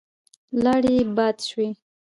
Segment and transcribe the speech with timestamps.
[0.63, 1.67] لاړې يې باد شوې.